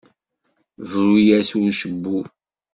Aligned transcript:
Bru-as 0.87 1.49
i 1.53 1.55
ucebbub. 1.59 2.27